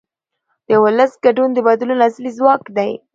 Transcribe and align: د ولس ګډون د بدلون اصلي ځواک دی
د 0.67 0.69
ولس 0.83 1.11
ګډون 1.25 1.49
د 1.53 1.59
بدلون 1.67 1.99
اصلي 2.07 2.31
ځواک 2.37 2.63
دی 2.77 2.91